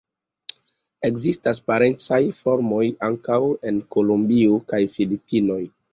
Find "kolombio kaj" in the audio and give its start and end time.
3.97-4.85